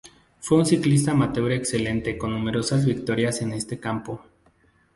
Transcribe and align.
Fue 0.39 0.57
un 0.57 0.65
ciclista 0.65 1.11
amateur 1.11 1.51
excelente 1.51 2.17
con 2.17 2.31
numerosas 2.31 2.87
victorias 2.87 3.43
en 3.43 3.53
este 3.53 3.79
campo. 3.79 4.25